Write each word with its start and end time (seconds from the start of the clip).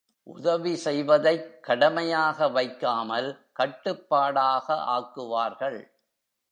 உதவி 0.23 0.75
செய்வதைக் 0.75 1.63
கடமையாக 1.63 2.49
வைக்காமல் 2.49 3.49
கட்டுப்பாடாக 3.51 4.73
ஆக்குவார்கள். 4.73 5.91